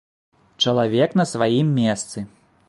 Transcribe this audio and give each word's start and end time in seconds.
Чалавек 0.65 1.13
на 1.21 1.27
сваім 1.33 1.67
месцы. 1.79 2.27